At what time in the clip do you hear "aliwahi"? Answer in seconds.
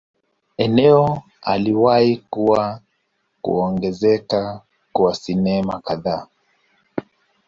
1.41-2.17